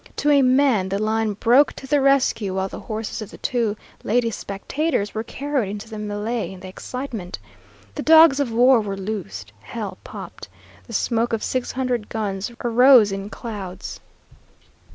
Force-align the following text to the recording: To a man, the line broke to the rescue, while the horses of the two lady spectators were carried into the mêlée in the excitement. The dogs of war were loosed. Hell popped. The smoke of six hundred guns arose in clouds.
To 0.15 0.31
a 0.31 0.41
man, 0.41 0.89
the 0.89 0.97
line 0.97 1.33
broke 1.33 1.73
to 1.73 1.85
the 1.85 2.01
rescue, 2.01 2.55
while 2.55 2.67
the 2.67 2.79
horses 2.79 3.21
of 3.21 3.29
the 3.29 3.37
two 3.37 3.77
lady 4.03 4.31
spectators 4.31 5.13
were 5.13 5.21
carried 5.23 5.69
into 5.69 5.87
the 5.87 5.97
mêlée 5.97 6.51
in 6.51 6.59
the 6.61 6.67
excitement. 6.67 7.37
The 7.93 8.01
dogs 8.01 8.39
of 8.39 8.51
war 8.51 8.81
were 8.81 8.97
loosed. 8.97 9.53
Hell 9.59 9.99
popped. 10.03 10.49
The 10.87 10.93
smoke 10.93 11.33
of 11.33 11.43
six 11.43 11.73
hundred 11.73 12.09
guns 12.09 12.51
arose 12.63 13.11
in 13.11 13.29
clouds. 13.29 13.99